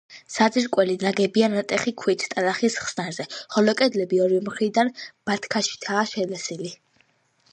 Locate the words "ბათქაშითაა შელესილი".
5.31-6.73